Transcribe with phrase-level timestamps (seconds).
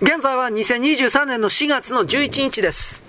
[0.00, 3.02] 現在は2023年の4月の11日です。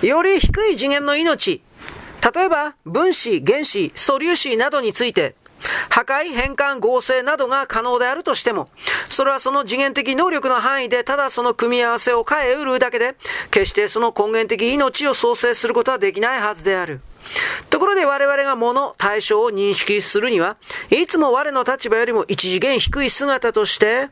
[0.00, 1.60] より低い次元の命、
[2.34, 5.34] 例えば分子、原子、素粒子などについて、
[5.90, 8.68] 破壊、変換、合成などが可能であるとしても、
[9.08, 13.16] それはその次元的能力の範囲でただその組み合わせを変えうるだけで、
[13.50, 17.00] 決してその根源的命を創生することはできないはずである。
[17.70, 20.56] ところで我々が物、対象を認識するには、
[20.90, 24.08] いつも我の立場よりも一次元低い姿として、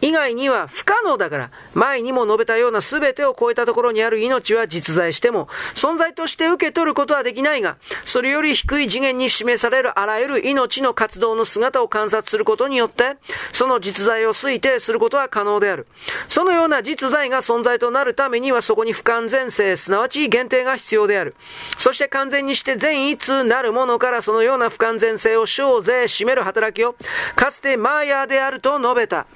[0.00, 13.16] 以外には不可能だから、前にも述べたような全てを超えたところにある命は実在しても、存在として受け取ることはできないが、それより低い次元に示されるあらゆる命の活動の姿を観察することによって、
[13.52, 15.86] その実在を推定することは可能である。
[16.28, 21.34] そのような実在が存在となるためにはそこに不完全性、すなわち限定が必要である。
[21.78, 26.94] そして完全にして全一なるものからそのような不完全性を小勢占める働きを、
[27.34, 29.26] かつてマーヤーであると述べた。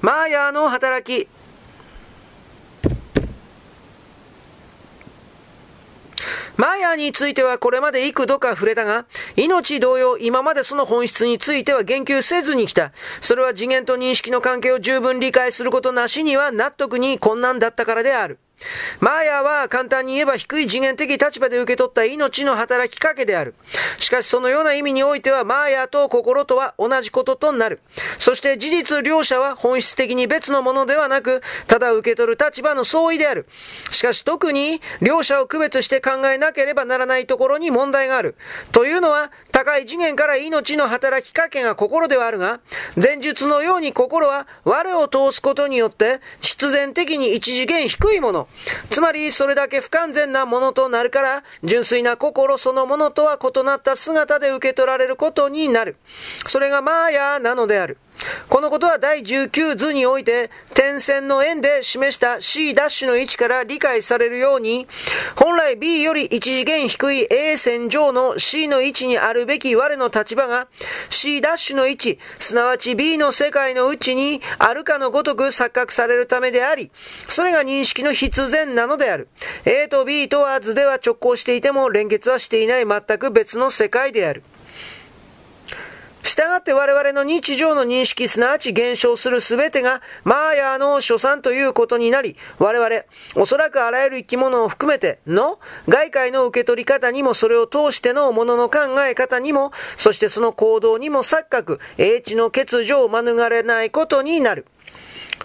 [0.00, 1.28] マーヤーの働き。
[6.56, 9.04] マーヤーについてはこれまで幾度か触れたが、
[9.36, 12.92] 命同様今までその本質については言及せずにきた。
[13.20, 18.38] それは次元と認識の関係を十分理解することなしには納得に困難だったからである。
[19.00, 23.54] マーヤは簡単に言えば低い次元的立場で受け取った命の働きかけである。
[23.98, 27.80] しかしそのような意味においてはマーヤと心とは同じこととなる。
[28.18, 33.46] そして事実両者は本質的に別のものではなく、ただ受け取る立場の相違である。
[33.90, 38.36] しかし特に両者を区別して考えなければならないところに問題がある。
[38.72, 42.60] というのは、高い次元から命の働きかけが心ではあるが、
[43.02, 48.45] 前述のように心は我を通すことによって必然的に一次元低いもの、
[48.90, 55.96] つまり、それだけ不完全なものとなるから、純粋な心そのものとは異なった姿で受け取られることになる。
[56.46, 57.98] それがマーヤなのである。
[58.48, 64.86] このことは第19図において、点線の円で示した C' の位置から理解されるように、
[65.34, 70.68] 本来 B より一次元低い A 線上の C の位置にあるべき我の立場が
[71.10, 71.40] C'
[71.74, 76.90] の位置、すなわち B の世界のうちにあるかのごとく錯覚されるためであり、
[77.28, 79.28] それが認識の必然なのである。
[79.64, 84.42] A と B とは図では直行していても連結はしていない全く別の世界である。
[86.26, 93.04] 従って我々の日常の認識、すなわち減少するすべてが、マーヤーの所産ということになり、我々、
[93.36, 104.66] おそらくあらゆる生き物を含めての、外界の受け取り方にも、それを通してのものの考え方にも、そしてその行動にも錯覚、英知の欠如を免れないことになる。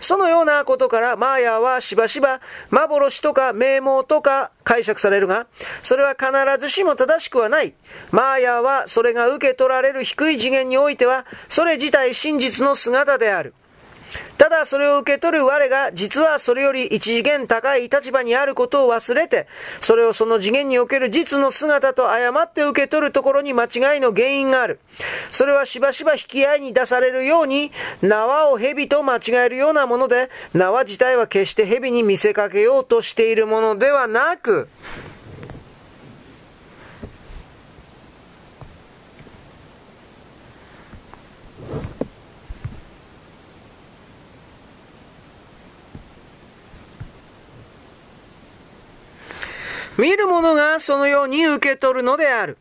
[0.00, 2.40] そのようなことからマーヤーはしばしば
[2.70, 5.46] 幻とか名門とか解釈されるが、
[5.82, 6.30] それは必
[6.60, 7.74] ずしも正しくはない。
[8.10, 13.54] マーヤーはそれが受け取られる低い次元においては、それ自体真実の姿である。
[14.38, 19.46] ただそれを受け取る我が実はそれより一次元高い立場にあることを忘れて、
[19.80, 24.80] それをその次元における実の姿と誤って受け取るところに間違いの原因がある。
[25.30, 27.72] それはしばしば引き合いに出されるように、
[28.02, 34.68] 縄を蛇と間違えるようなもので、縄自体は決して蛇に見せかけようとしているものではなく、
[49.98, 52.58] 見る者がそのように受け取るのである。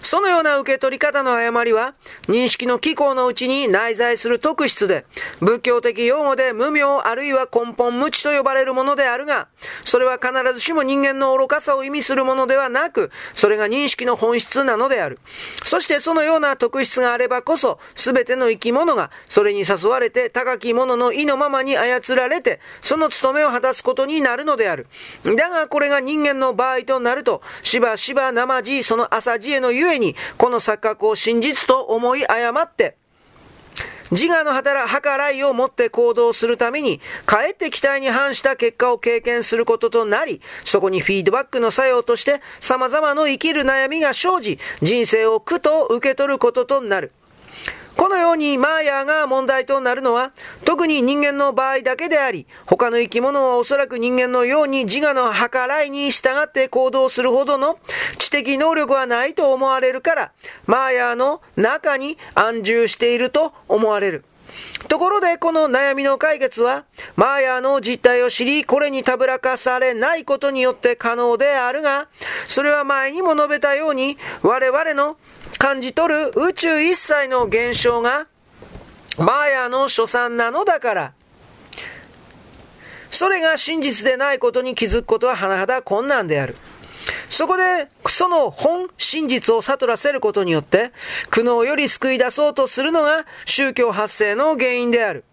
[0.00, 1.94] そのような受け取り方の誤りは、
[2.28, 5.04] 認識の機構のうちに内在する特質で、
[5.40, 9.48] 仏教的用語で無名あるいは根本無知と呼ばれるものであるが、
[9.84, 15.18] それは必ずしも人間の愚かさを意味するものではなく、それが認識の本質なのである。
[15.64, 24.86] そしてそのような特質があればこそ、すべての生き物が、それに誘われて高き者の意のままに操られて、その務めを果たすことになるのである。
[25.24, 32.96] だがこれが人間の場合となると、しばしば生地、その朝知恵のゆえに、この錯覚を真実と思い誤って、
[34.12, 47.12] 自我の働、計らいを持って行動するために、かえって期待に反した結果を経験することとなり、そこにフィードバックの作用として様々な生きる悩みが生じ、人生を苦と受け取ることとなる。
[47.96, 50.32] このようにマーヤーが問題となるのは、
[50.64, 57.78] 特に人間の場合だけであり、他の生き物はおそらく人間のように自我の計らいに従って行動するほどの
[58.18, 60.32] 知的能力はないと思われるから、
[60.66, 64.24] マーヤーの中に安住していると思われる。
[64.88, 66.84] ところで、この悩みの解決は、
[67.16, 72.08] マーヤーの実態を知り、これにたぶらかされないことによって可能であるが、
[72.48, 75.16] それは前にも述べたように、我々の
[75.58, 78.26] 感じ取る宇宙一切の現象が、
[79.18, 81.12] マーヤの所産なのだから、
[83.10, 86.56] それが真実でないことに気づくことは甚だ困難である。
[87.28, 90.92] そこで、その本真実を悟らせることによって、
[91.30, 95.24] 苦悩より救い出そうとするのが宗教発生の原因である。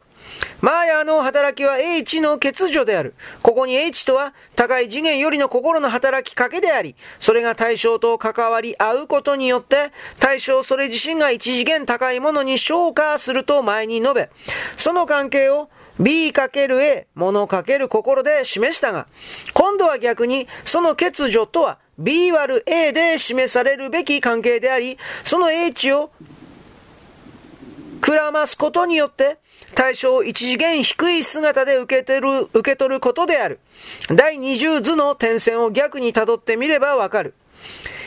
[0.61, 3.13] マーヤの働きは H の欠如である。
[3.41, 14.29] ここに H とは高い次元よりの心の働きかけであり、それが対象と関わり合うことによって、対象それ自身が一次元高いものに昇華すると前に述べ、
[14.77, 15.69] その関係を
[15.99, 19.07] B×A、ものかける心で示したが、
[19.53, 26.11] 今度は逆に、その欠如とは B 割る A で示されるべき関係であり、その H を
[28.01, 29.37] くらますことによって、
[29.75, 33.59] 対象を一次元低い姿で受け取る、受け取ることである。
[34.09, 37.33] 第20図の点線を逆にたどってみればわかる。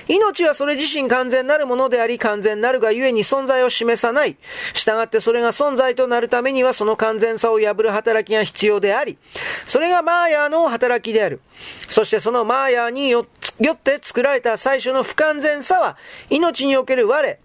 [0.09, 4.37] 命はそれ自身完全なるものであり、完全なるがゆえに存在を示さない。
[4.75, 9.19] 従ってそれが存在となるためにはその完全さを破る働きが必要であり、
[9.67, 11.41] それがマーヤーの働きである。
[11.89, 15.97] そしてそのマーヤーによって作られた最初の不完全さは、
[16.31, 17.39] 命における我、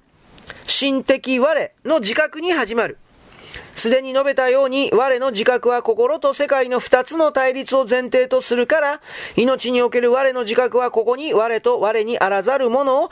[0.68, 2.98] 心的我の自覚に始まる。
[3.76, 9.02] すでに述べたように、我の自覚は心と世界の二つの対立を前提とするから、
[9.36, 13.12] 命における我の自覚はここに我と我にあらざるものを、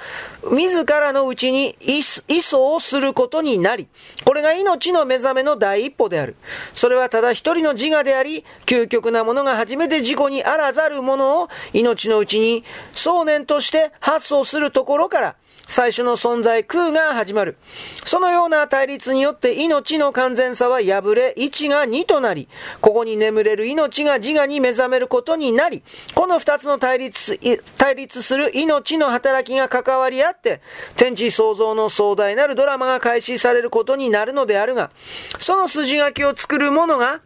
[0.51, 3.88] 自らのうちに意想をすることになり、
[4.25, 6.36] これが命の目覚めの第一歩である。
[6.74, 15.36] それはただ一人の自我であり、究極なものが初めて自己にあらざるものを、命のうちに想念として発想するところから、
[15.68, 17.58] 最初の存在空が始まる。
[18.06, 22.48] そのような対立によって命の完全さは破れ、1が2となり、
[22.82, 25.84] ここに眠れる命が自我に目覚めることになり、
[26.16, 27.40] この2つの対立、
[27.78, 30.62] 対立する命の働きが関わり合って、
[30.96, 34.92] 天地創造の壮大なるドラマが開始されることになるのであるが、
[35.40, 37.22] その筋書きを作る者が、